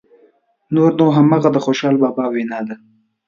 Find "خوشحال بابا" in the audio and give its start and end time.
1.65-2.25